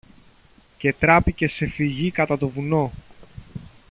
και 0.77 0.93
τράπηκε 0.93 1.47
σε 1.47 1.65
φυγή 1.67 2.11
κατά 2.11 2.37
το 2.37 2.47
βουνό. 2.47 2.91